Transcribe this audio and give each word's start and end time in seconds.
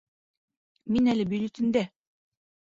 Мин 0.95 1.13
әле 1.15 1.29
бюллетендә 1.35 1.87